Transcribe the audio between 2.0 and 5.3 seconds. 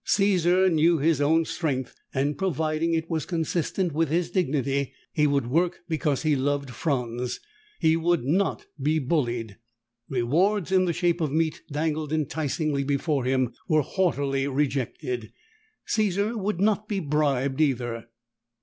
and, providing it was consistent with his dignity, he